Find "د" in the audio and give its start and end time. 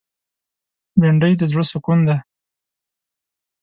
1.37-1.41